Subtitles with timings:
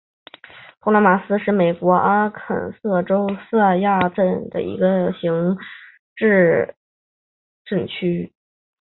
[0.81, 3.81] 托马霍克镇区是位于美国阿肯色州瑟西
[4.15, 5.55] 县的一个行
[6.15, 6.75] 政
[7.65, 8.33] 镇区。